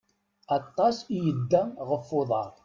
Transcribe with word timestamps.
Aṭas 0.57 0.97
i 1.15 1.17
yedda 1.25 1.63
ɣef 1.89 2.07
uḍaṛ. 2.19 2.51